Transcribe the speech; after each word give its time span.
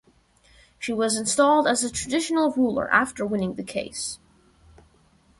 She 0.79 0.93
was 0.93 1.15
installed 1.15 1.67
as 1.67 1.81
the 1.83 1.91
traditional 1.91 2.49
ruler 2.53 2.89
after 2.91 3.23
winning 3.23 3.53
the 3.53 3.61
case. 3.61 4.17